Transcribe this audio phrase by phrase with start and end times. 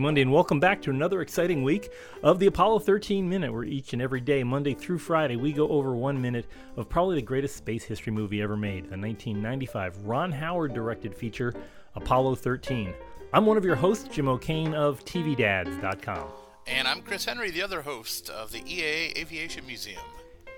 [0.00, 1.92] Monday, and welcome back to another exciting week
[2.22, 5.68] of the Apollo 13 Minute, where each and every day, Monday through Friday, we go
[5.68, 6.46] over one minute
[6.76, 11.54] of probably the greatest space history movie ever made, the 1995 Ron Howard directed feature,
[11.94, 12.94] Apollo 13.
[13.34, 16.28] I'm one of your hosts, Jim O'Kane of TVDads.com.
[16.66, 20.00] And I'm Chris Henry, the other host of the EAA Aviation Museum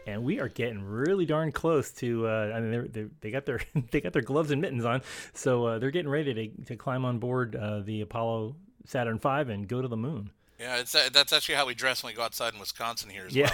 [0.07, 2.27] and we are getting really darn close to.
[2.27, 5.03] Uh, I mean, they're, they're, they got their they got their gloves and mittens on,
[5.33, 9.53] so uh, they're getting ready to, to climb on board uh, the Apollo Saturn V
[9.53, 10.31] and go to the moon.
[10.59, 13.25] Yeah, it's uh, that's actually how we dress when we go outside in Wisconsin here
[13.27, 13.51] as yeah.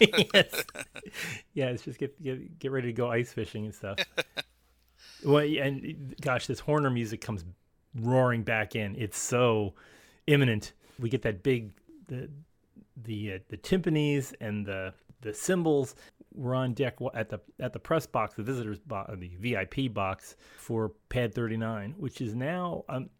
[0.00, 0.24] well.
[0.34, 0.64] yes.
[1.54, 3.98] Yeah, it's just get, get get ready to go ice fishing and stuff.
[5.24, 7.44] well, and gosh, this Horner music comes
[7.94, 8.96] roaring back in.
[8.96, 9.74] It's so
[10.26, 10.72] imminent.
[10.98, 11.72] We get that big
[12.08, 12.28] the
[13.04, 15.94] the uh, the timpanis and the the cymbals
[16.34, 20.36] were on deck at the at the press box, the visitors box, the VIP box
[20.56, 23.10] for Pad 39, which is now um,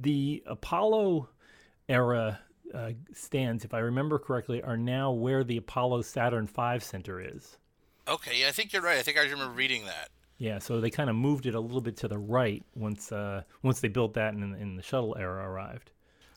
[0.00, 1.28] the Apollo
[1.88, 2.40] era
[2.72, 7.56] uh, stands, if I remember correctly, are now where the Apollo Saturn V Center is.
[8.06, 8.98] Okay, yeah, I think you're right.
[8.98, 10.08] I think I remember reading that.
[10.38, 13.42] Yeah, so they kind of moved it a little bit to the right once uh,
[13.62, 15.90] once they built that and, and the shuttle era arrived.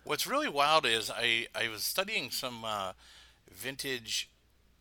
[0.03, 2.94] What's really wild is I, I was studying some uh,
[3.52, 4.30] vintage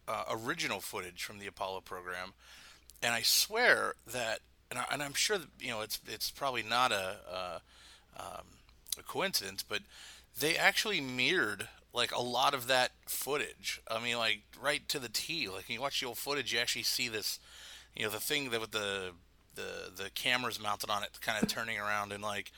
[0.07, 2.35] uh, original footage from the Apollo program,
[3.03, 6.93] and I swear that, and, I, am sure that, you know it's it's probably not
[6.93, 7.63] a, a,
[8.19, 8.45] um,
[8.99, 9.83] a coincidence, but
[10.39, 13.81] they actually mirrored like a lot of that footage.
[13.91, 15.49] I mean, like right to the T.
[15.49, 17.39] Like you watch the old footage, you actually see this,
[17.95, 19.13] you know, the thing that with the
[19.55, 22.53] the the cameras mounted on it, kind of turning around and like,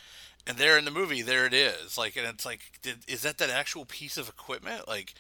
[0.47, 1.97] and there in the movie, there it is.
[1.97, 4.89] Like, and it's like, did, is that that actual piece of equipment?
[4.89, 5.15] Like,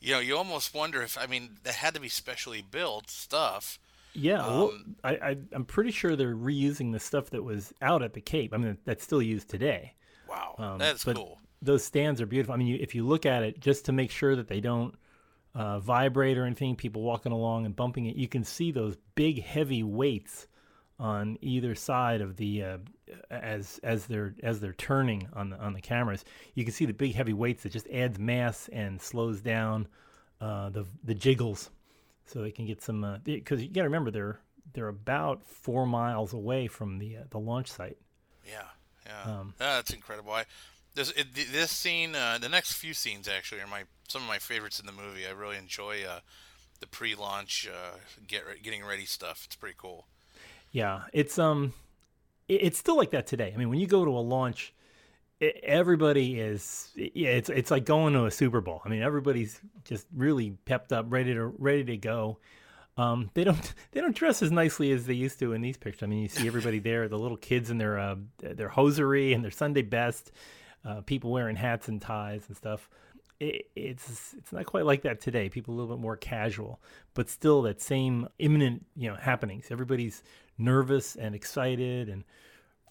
[0.00, 3.78] you know, you almost wonder if I mean that had to be specially built stuff.
[4.14, 4.72] Yeah, um, well,
[5.04, 8.52] I, I am pretty sure they're reusing the stuff that was out at the Cape.
[8.52, 9.94] I mean, that's still used today.
[10.28, 11.38] Wow, um, that's cool.
[11.60, 12.54] Those stands are beautiful.
[12.54, 14.94] I mean, you, if you look at it, just to make sure that they don't
[15.54, 19.42] uh, vibrate or anything, people walking along and bumping it, you can see those big,
[19.42, 20.46] heavy weights
[20.98, 22.78] on either side of the uh,
[23.30, 26.24] as as they're as they're turning on the on the cameras.
[26.54, 29.88] You can see the big heavy weights that just adds mass and slows down
[30.40, 31.70] uh, the the jiggles,
[32.26, 33.20] so they can get some.
[33.24, 34.40] Because uh, you got to remember they're
[34.72, 37.98] they're about four miles away from the uh, the launch site.
[38.46, 38.62] Yeah,
[39.06, 40.32] yeah, um, that's incredible.
[40.32, 40.44] I,
[40.94, 44.38] this it, this scene, uh, the next few scenes actually are my some of my
[44.38, 45.26] favorites in the movie.
[45.26, 46.20] I really enjoy uh,
[46.80, 47.68] the pre-launch
[48.26, 49.42] get getting ready stuff.
[49.46, 50.06] It's pretty cool.
[50.70, 51.74] Yeah, it's um,
[52.48, 53.52] it's still like that today.
[53.54, 54.72] I mean, when you go to a launch,
[55.62, 58.82] everybody is yeah, it's it's like going to a Super Bowl.
[58.84, 62.38] I mean, everybody's just really pepped up, ready to ready to go.
[62.96, 66.02] Um, they don't they don't dress as nicely as they used to in these pictures.
[66.02, 69.42] I mean, you see everybody there, the little kids in their uh, their hosiery and
[69.42, 70.32] their Sunday best,
[70.84, 72.88] uh, people wearing hats and ties and stuff
[73.42, 75.48] it, it's it's not quite like that today.
[75.48, 76.80] People a little bit more casual,
[77.14, 79.66] but still that same imminent you know happenings.
[79.70, 80.22] Everybody's
[80.58, 82.24] nervous and excited, and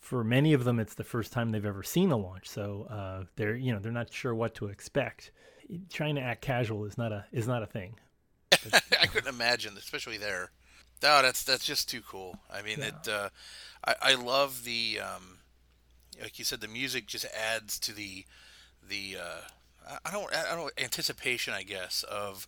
[0.01, 3.23] for many of them, it's the first time they've ever seen a launch, so uh,
[3.35, 5.31] they're you know they're not sure what to expect.
[5.89, 7.95] Trying to act casual is not a is not a thing.
[8.99, 10.51] I couldn't imagine, especially there.
[11.03, 12.37] No, that's that's just too cool.
[12.51, 12.87] I mean, yeah.
[12.87, 13.07] it.
[13.07, 13.29] Uh,
[13.85, 15.37] I I love the um,
[16.19, 18.25] like you said, the music just adds to the
[18.87, 22.47] the uh, I don't I don't anticipation I guess of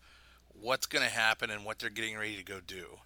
[0.50, 2.98] what's going to happen and what they're getting ready to go do.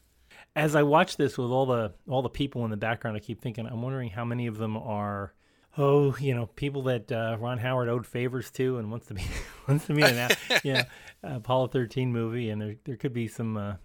[0.58, 3.42] As I watch this with all the all the people in the background, I keep
[3.42, 5.34] thinking I'm wondering how many of them are
[5.78, 9.22] oh you know people that uh, Ron Howard owed favors to and wants to be
[9.68, 10.86] wants to be in that yeah
[11.24, 13.76] Apollo 13 movie, and there there could be some uh,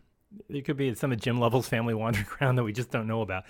[0.48, 3.20] there could be some of Jim Lovell's family wandering around that we just don't know
[3.20, 3.44] about.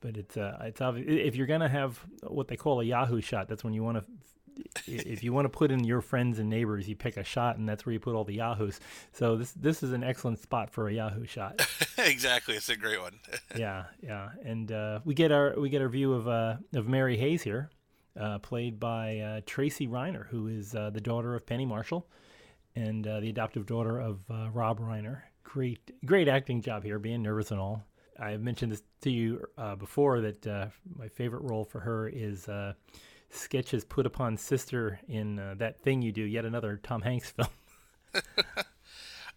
[0.00, 3.48] But it's uh, it's obvious if you're gonna have what they call a Yahoo shot,
[3.48, 4.04] that's when you want to
[4.86, 7.68] if you want to put in your friends and neighbors, you pick a shot, and
[7.68, 8.80] that's where you put all the yahoos.
[9.12, 11.66] So this this is an excellent spot for a yahoo shot.
[11.98, 13.20] exactly, it's a great one.
[13.56, 17.16] yeah, yeah, and uh, we get our we get our view of uh, of Mary
[17.16, 17.70] Haise here,
[18.18, 22.06] uh, played by uh, Tracy Reiner, who is uh, the daughter of Penny Marshall,
[22.74, 24.20] and uh, the adoptive daughter of
[24.52, 25.22] Rob Reiner.
[25.42, 27.84] Great great acting job here, being nervous and all.
[28.18, 29.46] I've mentioned this to you
[29.78, 32.48] before that my favorite role for her is
[33.30, 37.48] sketches put upon sister in uh, that thing you do, yet another Tom Hanks film.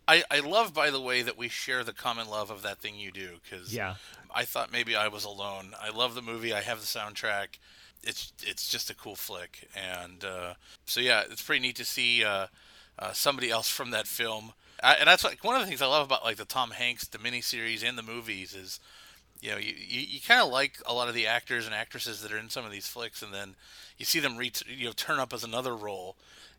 [0.08, 2.96] I, I love, by the way, that we share the common love of that thing
[2.96, 3.96] you do because yeah.
[4.34, 5.74] I thought maybe I was alone.
[5.82, 6.54] I love the movie.
[6.54, 7.60] I have the soundtrack.
[8.04, 10.56] It's it's just a cool flick, and uh,
[10.86, 12.48] so yeah, it's pretty neat to see uh,
[13.00, 14.52] uh, somebody else from that film.
[14.84, 17.08] I, and that's like one of the things I love about like the Tom Hanks,
[17.08, 18.82] the miniseries, and the movies is
[19.44, 22.22] you know, you, you, you kind of like a lot of the actors and actresses
[22.22, 23.56] that are in some of these flicks, and then
[23.98, 26.16] you see them re- you know turn up as another role,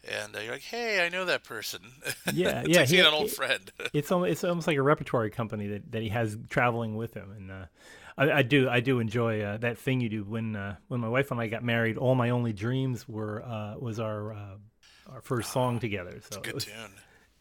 [0.07, 1.81] and uh, you're like, "Hey, I know that person."
[2.33, 3.73] Yeah, it's yeah, like he- an old friend.
[3.95, 7.31] it's almost, it's almost like a repertory company that, that he has traveling with him,
[7.35, 7.65] and uh,
[8.19, 11.09] I, I do I do enjoy uh, that thing you do when uh, when my
[11.09, 11.97] wife and I got married.
[11.97, 14.57] All my only dreams were uh, was our uh,
[15.11, 16.21] our first song together.
[16.31, 16.93] So Good was, tune.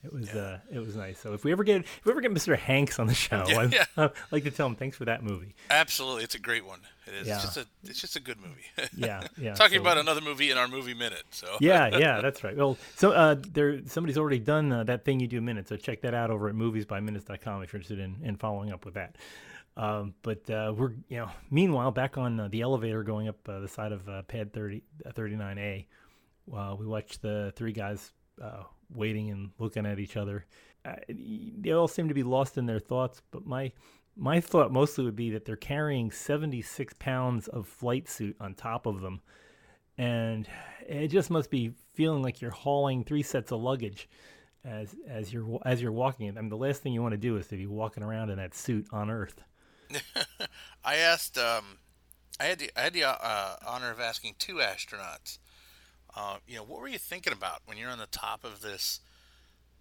[0.03, 1.19] It was uh, it was nice.
[1.19, 2.57] So if we ever get if we ever get Mr.
[2.57, 3.85] Hanks on the show, Yeah, I'd, yeah.
[3.97, 5.55] I'd like to tell him thanks for that movie.
[5.69, 6.79] Absolutely, it's a great one.
[7.07, 7.27] It is.
[7.27, 7.35] Yeah.
[7.35, 8.65] It's just a it's just a good movie.
[8.97, 9.53] Yeah, yeah.
[9.55, 11.23] Talking so- about another movie in our movie minute.
[11.31, 12.55] So yeah, yeah, that's right.
[12.55, 15.77] Well, so uh, there somebody's already done uh, that thing you do a minute, so
[15.77, 19.15] check that out over at moviesbyminutes.com if you're interested in, in following up with that.
[19.75, 23.59] Um, but uh, we're you know meanwhile back on uh, the elevator going up uh,
[23.59, 25.85] the side of uh, pad 30 uh, 39A.
[26.53, 28.11] Uh, we watched the three guys
[28.41, 28.63] uh,
[28.95, 30.45] waiting and looking at each other.
[30.85, 33.71] Uh, they all seem to be lost in their thoughts, but my
[34.15, 38.85] my thought mostly would be that they're carrying 76 pounds of flight suit on top
[38.85, 39.21] of them
[39.97, 40.47] and
[40.87, 44.09] it just must be feeling like you're hauling three sets of luggage
[44.65, 46.29] as as you're as you're walking.
[46.29, 48.37] I mean, the last thing you want to do is to be walking around in
[48.37, 49.41] that suit on Earth.
[50.83, 51.37] I asked.
[51.37, 51.77] Um,
[52.39, 55.37] I had the I had the uh, honor of asking two astronauts.
[56.15, 58.99] Uh, you know, what were you thinking about when you're on the top of this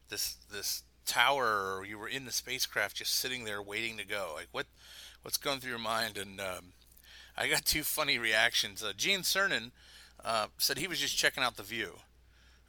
[0.08, 4.32] this this tower, or you were in the spacecraft, just sitting there waiting to go?
[4.34, 4.66] Like, what
[5.22, 6.16] what's going through your mind?
[6.16, 6.72] And um,
[7.36, 8.82] I got two funny reactions.
[8.82, 9.70] Uh, Gene Cernan
[10.24, 11.96] uh, said he was just checking out the view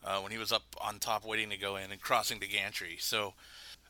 [0.03, 2.97] uh, when he was up on top waiting to go in and crossing the gantry.
[2.99, 3.33] So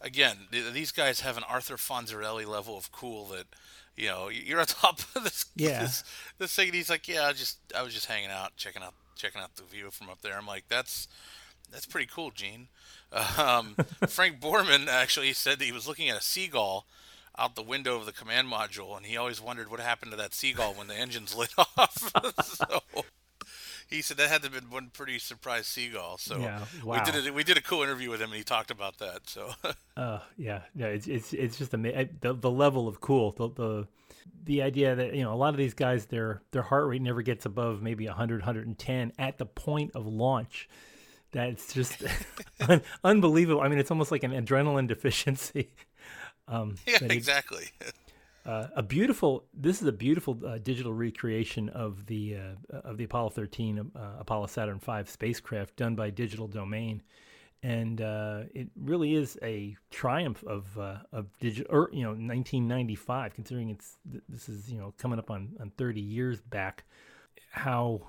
[0.02, 3.46] again, th- these guys have an Arthur Fonzarelli level of cool that
[3.96, 5.82] you know you're on top of this Yeah.
[5.82, 6.04] this,
[6.38, 6.68] this thing.
[6.68, 9.56] And he's like, yeah, I just I was just hanging out, checking out checking out
[9.56, 10.38] the view from up there.
[10.38, 11.08] I'm like, that's
[11.72, 12.68] that's pretty cool, Gene.
[13.12, 13.76] Um,
[14.08, 16.86] Frank Borman actually said that he was looking at a seagull
[17.38, 20.34] out the window of the command module, and he always wondered what happened to that
[20.34, 22.12] seagull when the engines lit off.
[22.44, 22.82] so
[23.94, 26.18] he said that had to have been one pretty surprised seagull.
[26.18, 27.34] So Yeah, we did it.
[27.34, 29.30] We did a cool interview with him, and he talked about that.
[29.30, 29.52] So
[29.98, 30.88] Uh, yeah, yeah.
[30.88, 33.32] It's it's it's just the the level of cool.
[33.32, 33.88] The the
[34.46, 37.22] the idea that you know a lot of these guys their their heart rate never
[37.22, 40.70] gets above maybe 100 110 at the point of launch
[41.32, 42.04] that's just
[42.70, 45.74] un- unbelievable i mean it's almost like an adrenaline deficiency
[46.48, 47.66] um yeah, exactly.
[48.46, 53.06] Uh, a beautiful this is a beautiful uh, digital recreation of the uh, of the
[53.06, 57.02] apollo 13 uh, apollo saturn v spacecraft done by digital domain.
[57.66, 63.70] And uh, it really is a triumph of uh, of digital you know 1995 considering
[63.70, 63.98] it's
[64.28, 66.84] this is you know coming up on, on 30 years back
[67.50, 68.02] how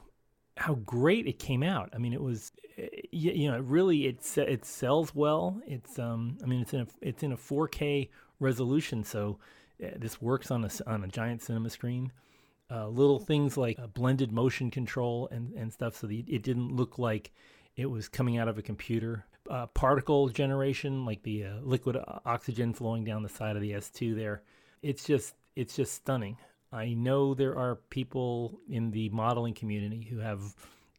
[0.56, 1.90] how great it came out.
[1.94, 5.60] I mean it was eh, you know it really it it sells well.
[5.64, 8.08] It's um i mean it's in a it's in a 4k
[8.40, 9.38] resolution so
[9.78, 12.12] this works on a on a giant cinema screen
[12.70, 16.74] uh, little things like uh, blended motion control and, and stuff so that it didn't
[16.74, 17.32] look like
[17.76, 19.24] it was coming out of a computer.
[19.50, 24.16] Uh, particle generation, like the uh, liquid oxygen flowing down the side of the S2
[24.16, 24.42] there.
[24.82, 26.38] It's just it's just stunning.
[26.72, 30.54] I know there are people in the modeling community who have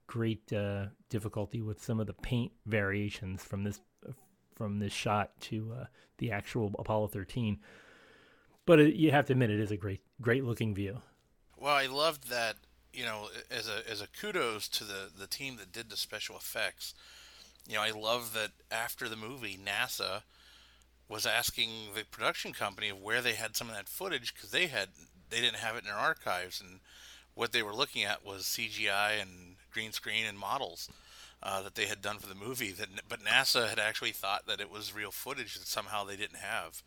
[0.06, 3.82] great uh, difficulty with some of the paint variations from this
[4.54, 5.86] from this shot to uh,
[6.20, 7.58] the actual Apollo 13.
[8.66, 11.02] But it, you have to admit it is a great great looking view.
[11.58, 12.56] Well, I loved that.
[12.94, 16.36] You know, as a as a kudos to the the team that did the special
[16.36, 16.94] effects.
[17.68, 20.22] You know, I love that after the movie, NASA
[21.08, 24.68] was asking the production company of where they had some of that footage because they
[24.68, 24.90] had
[25.30, 26.80] they didn't have it in their archives, and
[27.34, 30.90] what they were looking at was CGI and green screen and models
[31.44, 32.72] uh, that they had done for the movie.
[32.72, 36.40] That but NASA had actually thought that it was real footage that somehow they didn't
[36.40, 36.82] have,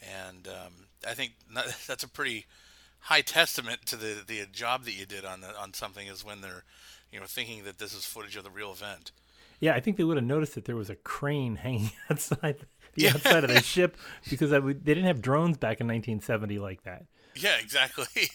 [0.00, 1.32] and um, I think
[1.86, 2.46] that's a pretty
[3.02, 6.40] high testament to the the job that you did on the, on something is when
[6.40, 6.64] they're
[7.10, 9.12] you know thinking that this is footage of the real event.
[9.60, 13.08] Yeah, I think they would have noticed that there was a crane hanging outside the
[13.08, 13.96] outside of the ship
[14.28, 17.04] because I would, they didn't have drones back in 1970 like that.
[17.34, 18.28] Yeah, exactly.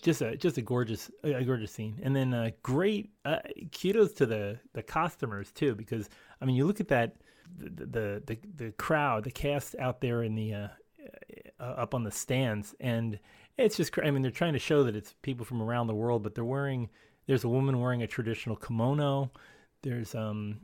[0.00, 3.40] Just a just a gorgeous a gorgeous scene, and then uh, great uh,
[3.72, 6.08] kudos to the the costumers too because
[6.40, 7.16] I mean you look at that
[7.58, 10.70] the the the, the crowd the cast out there in the
[11.60, 13.18] uh, uh, up on the stands and
[13.56, 16.22] it's just I mean they're trying to show that it's people from around the world
[16.22, 16.88] but they're wearing
[17.26, 19.30] there's a woman wearing a traditional kimono.
[19.82, 20.60] There's um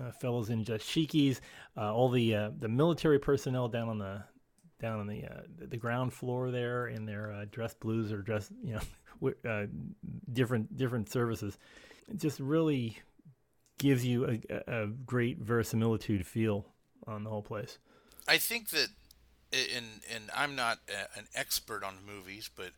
[0.00, 1.40] uh, fellows in dashikis
[1.76, 4.22] uh, all the uh, the military personnel down on the
[4.80, 8.50] down on the uh, the- ground floor there in their uh, dress blues or dress
[8.62, 8.78] you
[9.20, 9.66] know
[10.32, 11.58] different different services.
[12.08, 12.98] It just really
[13.78, 16.66] gives you a a great verisimilitude feel
[17.06, 17.78] on the whole place.
[18.28, 18.88] I think that,
[19.52, 22.70] and and I'm not a, an expert on movies, but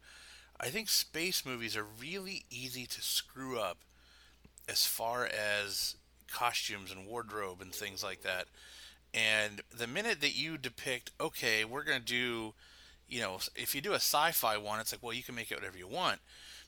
[0.59, 3.79] I think space movies are really easy to screw up
[4.69, 5.97] as far as
[6.31, 8.47] costumes and wardrobe and things like that.
[9.13, 12.55] And the minute that you depict, okay, we're going to do,
[13.09, 15.51] you know, if you do a sci fi one, it's like, well, you can make
[15.51, 16.21] it whatever you want.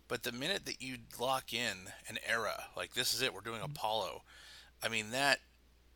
[0.08, 3.60] But the minute that you lock in an era, like this is it, we're doing
[3.60, 3.72] mm-hmm.
[3.72, 4.22] Apollo,
[4.82, 5.38] I mean, that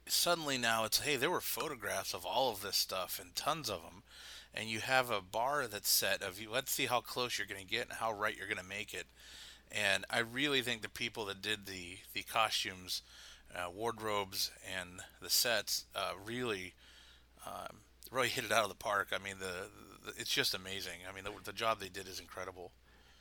[0.08, 3.82] suddenly now it's, hey, there were photographs of all of this stuff and tons of
[3.82, 4.02] them.
[4.54, 6.50] And you have a bar that's set of you.
[6.50, 8.94] Let's see how close you're going to get and how right you're going to make
[8.94, 9.06] it.
[9.70, 13.02] And I really think the people that did the the costumes
[13.54, 16.75] uh, wardrobes and the sets uh, really
[17.46, 17.78] um,
[18.10, 19.08] really hit it out of the park.
[19.12, 19.68] I mean, the,
[20.04, 21.00] the it's just amazing.
[21.08, 22.72] I mean, the, the, job they did is incredible.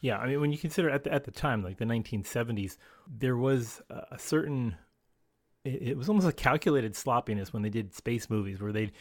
[0.02, 2.78] Yeah, I mean, when you consider at the at the time, like the 1970s,
[3.08, 4.76] there was a, a certain
[5.66, 8.92] it, it, was almost a calculated sloppiness when they did space movies, where they'd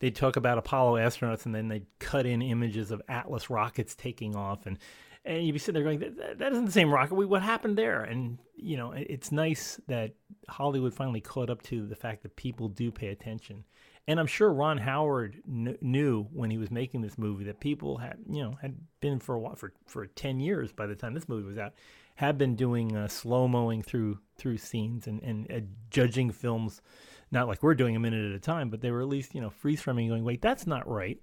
[0.00, 4.36] they'd talk about Apollo astronauts and then they'd cut in images of Atlas rockets taking
[4.36, 4.78] off and
[5.24, 7.14] and you'd be sitting there going, that, that isn't the same rocket.
[7.14, 8.02] What happened there?
[8.02, 10.12] And you know, it's nice that
[10.48, 13.64] Hollywood finally caught up to the fact that people do pay attention.
[14.08, 17.98] And I'm sure Ron Howard kn- knew when he was making this movie that people
[17.98, 21.12] had, you know, had been for a while, for for ten years by the time
[21.12, 21.74] this movie was out,
[22.14, 25.60] had been doing uh, slow mowing through through scenes and and uh,
[25.90, 26.80] judging films,
[27.30, 29.42] not like we're doing a minute at a time, but they were at least you
[29.42, 31.20] know freeze framing, going, wait, that's not right.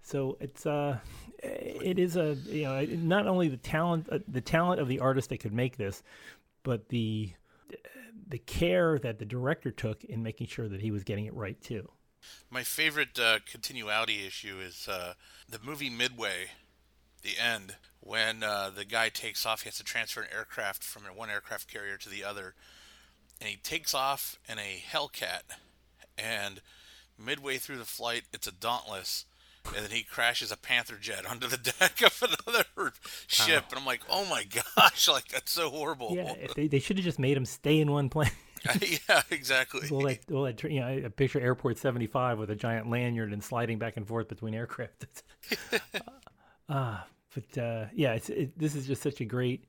[0.00, 1.00] So it's uh,
[1.42, 5.28] it is a you know not only the talent uh, the talent of the artist
[5.28, 6.02] that could make this,
[6.62, 7.30] but the
[8.26, 11.60] the care that the director took in making sure that he was getting it right
[11.60, 11.86] too.
[12.50, 15.14] My favorite uh, continuity issue is uh,
[15.48, 16.50] the movie Midway,
[17.22, 19.62] the end when uh, the guy takes off.
[19.62, 22.54] He has to transfer an aircraft from one aircraft carrier to the other,
[23.40, 25.42] and he takes off in a Hellcat,
[26.18, 26.60] and
[27.18, 29.26] midway through the flight, it's a Dauntless
[29.66, 32.92] and then he crashes a Panther jet onto the deck of another
[33.26, 33.68] ship, wow.
[33.70, 34.44] and I'm like, oh my
[34.76, 36.14] gosh, like that's so horrible.
[36.14, 38.30] Yeah, they, they should have just made him stay in one plane.
[39.08, 39.88] yeah, exactly.
[39.90, 43.42] Well, that, well, that, you know, I picture Airport 75 with a giant lanyard and
[43.42, 45.06] sliding back and forth between aircraft.
[45.72, 45.98] uh,
[46.68, 46.98] uh,
[47.34, 49.64] but uh, yeah, it's it, this is just such a great,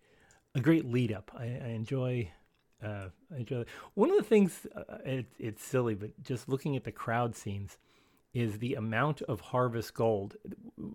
[0.55, 1.31] a great lead up.
[1.37, 2.31] I, I enjoy.
[2.83, 3.63] Uh, I enjoy.
[3.93, 7.77] One of the things, uh, it, it's silly, but just looking at the crowd scenes,
[8.33, 10.35] is the amount of harvest gold.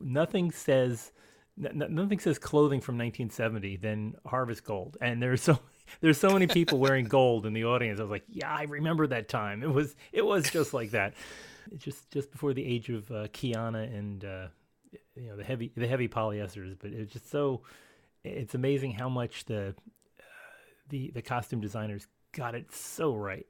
[0.00, 1.12] Nothing says
[1.56, 5.58] nothing says clothing from 1970 than harvest gold, and there's so
[6.00, 8.00] there's so many people wearing gold in the audience.
[8.00, 9.62] I was like, yeah, I remember that time.
[9.62, 11.14] It was it was just like that,
[11.76, 14.46] just just before the age of uh, Qiana and uh,
[15.16, 16.76] you know the heavy the heavy polyesters.
[16.80, 17.62] But it's just so
[18.24, 19.74] it's amazing how much the
[20.18, 20.22] uh,
[20.88, 23.46] the the costume designers got it so right.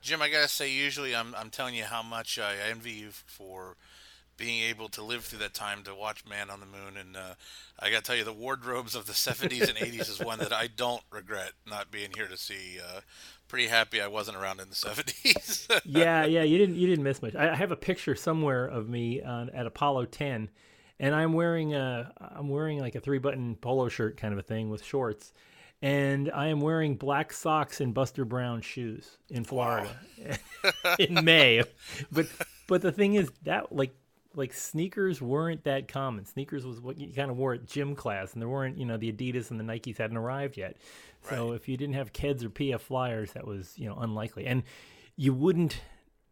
[0.00, 3.76] Jim, I gotta say, usually I'm I'm telling you how much I envy you for
[4.36, 7.34] being able to live through that time to watch Man on the Moon, and uh,
[7.78, 10.68] I gotta tell you, the wardrobes of the '70s and '80s is one that I
[10.68, 12.78] don't regret not being here to see.
[12.80, 13.00] Uh,
[13.48, 15.80] pretty happy I wasn't around in the '70s.
[15.84, 17.34] yeah, yeah, you didn't you didn't miss much.
[17.34, 20.50] I have a picture somewhere of me on, at Apollo 10,
[20.98, 24.42] and I'm wearing a I'm wearing like a three button polo shirt kind of a
[24.42, 25.32] thing with shorts
[25.82, 30.36] and I am wearing black socks and Buster Brown shoes in Florida wow.
[30.98, 31.64] in May.
[32.10, 32.28] But
[32.68, 33.94] but the thing is that like
[34.34, 36.24] like sneakers weren't that common.
[36.24, 38.96] Sneakers was what you kind of wore at gym class, and there weren't you know
[38.96, 40.76] the Adidas and the Nikes hadn't arrived yet.
[41.28, 41.56] So right.
[41.56, 44.62] if you didn't have Keds or PF Flyers, that was you know unlikely, and
[45.16, 45.80] you wouldn't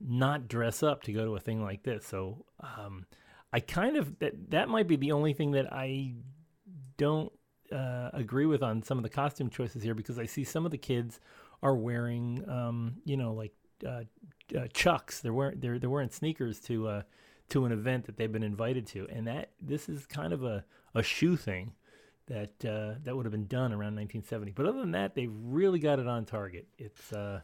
[0.00, 2.06] not dress up to go to a thing like this.
[2.06, 3.06] So um,
[3.52, 6.14] I kind of that that might be the only thing that I
[6.96, 7.32] don't
[7.72, 10.70] uh, agree with on some of the costume choices here because I see some of
[10.70, 11.20] the kids
[11.62, 13.52] are wearing, um, you know, like
[13.86, 14.02] uh,
[14.56, 15.20] uh, chucks.
[15.20, 17.02] They're wearing they're they're wearing sneakers to uh,
[17.50, 20.64] to an event that they've been invited to, and that this is kind of a,
[20.94, 21.72] a shoe thing
[22.26, 24.52] that uh, that would have been done around 1970.
[24.52, 26.66] But other than that, they've really got it on target.
[26.78, 27.40] It's uh,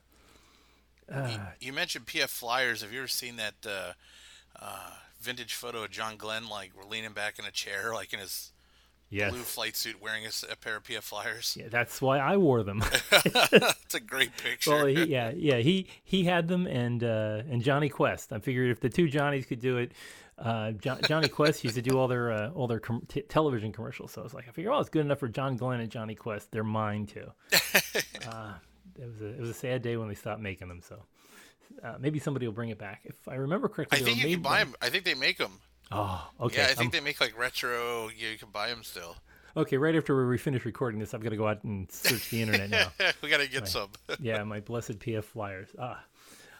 [1.13, 1.29] uh,
[1.61, 2.83] you, you, mentioned PF Flyers.
[2.83, 3.93] Have you ever seen that uh,
[4.61, 8.53] uh, vintage photo of John Glenn like leaning back in a chair, like in his
[9.11, 9.33] yes.
[9.33, 11.57] blue flight suit wearing a, a, pair of PF Flyers.
[11.59, 12.83] Yeah, that's why I wore them.
[13.13, 14.71] It's a great picture.
[14.71, 18.33] well, he, yeah, yeah, he he had them, and uh, and Jonny Quest.
[18.33, 19.93] I figured if the two Johnnies could do it,
[20.39, 23.73] uh, jo- Jonny Quest used to do all their uh, all their com- t- television
[23.73, 24.13] commercials.
[24.13, 26.15] So I was like, I figure, oh, it's good enough for John Glenn and Jonny
[26.15, 26.51] Quest.
[26.51, 27.31] They're mine too.
[28.29, 28.55] uh,
[28.99, 30.83] it was a it was a sad day when they stopped making them.
[30.83, 31.03] So
[31.83, 33.03] uh, maybe somebody will bring it back.
[33.05, 34.75] If I remember correctly, I think you can buy them.
[34.83, 35.61] I think they make them.
[35.93, 36.63] Oh, okay.
[36.63, 38.09] Yeah, I think they make like retro.
[38.17, 39.17] Yeah, you can buy them still.
[39.57, 42.69] Okay, right after we finish recording this, I'm gonna go out and search the internet
[42.69, 42.93] now.
[43.23, 43.89] we gotta get my, some.
[44.21, 45.69] yeah, my blessed PF Flyers.
[45.79, 46.05] Ah,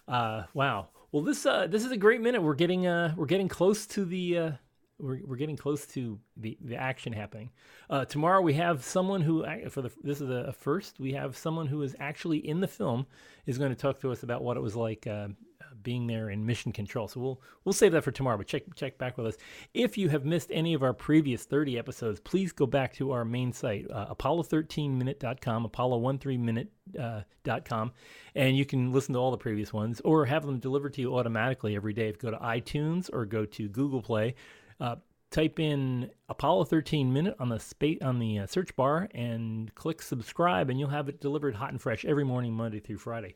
[0.09, 0.89] uh, wow.
[1.13, 2.43] Well, this uh, this is a great minute.
[2.43, 4.51] We're getting uh, we're getting close to the uh,
[4.99, 7.51] we're, we're getting close to the, the action happening.
[7.91, 10.99] Uh, tomorrow we have someone who for the this is a first.
[10.99, 13.07] We have someone who is actually in the film
[13.47, 15.29] is going to talk to us about what it was like uh,
[15.83, 17.09] being there in mission control.
[17.09, 18.37] So we'll we'll save that for tomorrow.
[18.37, 19.37] But check check back with us.
[19.73, 23.25] If you have missed any of our previous 30 episodes, please go back to our
[23.25, 27.93] main site, uh, apollo13minute.com, apollo13minute.com, uh,
[28.35, 31.17] and you can listen to all the previous ones or have them delivered to you
[31.17, 32.09] automatically every day.
[32.09, 34.35] If you go to iTunes or go to Google Play.
[34.81, 34.97] Uh,
[35.31, 40.01] type in Apollo 13 minute on the spa- on the uh, search bar and click
[40.01, 43.35] subscribe and you'll have it delivered hot and fresh every morning Monday through Friday.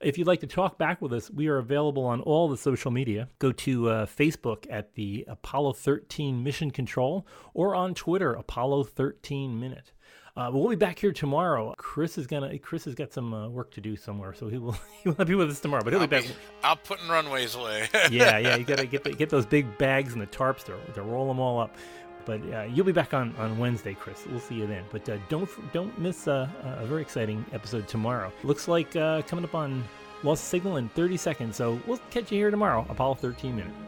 [0.00, 2.90] If you'd like to talk back with us, we are available on all the social
[2.90, 3.28] media.
[3.38, 9.58] Go to uh, Facebook at the Apollo 13 Mission Control or on Twitter, Apollo 13
[9.58, 9.92] Minute.
[10.36, 11.74] Uh, we'll be back here tomorrow.
[11.78, 12.58] Chris is gonna.
[12.58, 14.76] Chris has got some uh, work to do somewhere, so he will.
[15.02, 16.24] He will not be with us tomorrow, but he'll I'll be back.
[16.24, 17.88] Be, I'll put in runways away.
[18.10, 18.56] yeah, yeah.
[18.56, 21.38] You gotta get the, get those big bags and the tarps to to roll them
[21.38, 21.76] all up.
[22.24, 24.26] But uh, you'll be back on, on Wednesday, Chris.
[24.28, 24.82] We'll see you then.
[24.90, 28.32] But uh, don't don't miss a, a very exciting episode tomorrow.
[28.42, 29.84] Looks like uh, coming up on
[30.24, 31.56] Lost Signal in 30 seconds.
[31.56, 33.85] So we'll catch you here tomorrow, Apollo 13 Minute.